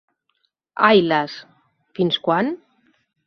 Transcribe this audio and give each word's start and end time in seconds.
Ai 0.87 1.03
las, 1.11 1.35
fins 1.99 2.19
quan? 2.29 2.51